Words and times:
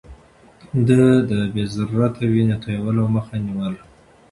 ده 0.87 1.01
د 1.29 1.31
بې 1.53 1.63
ضرورته 1.75 2.21
وينې 2.33 2.55
تويولو 2.63 3.03
مخه 3.15 3.35
نيوله. 3.45 3.83